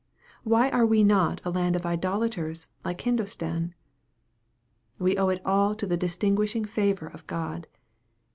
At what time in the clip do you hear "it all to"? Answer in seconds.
5.29-5.85